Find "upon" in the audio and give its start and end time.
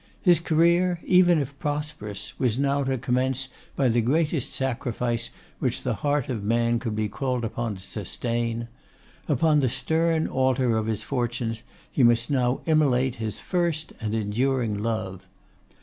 7.45-7.75, 9.27-9.59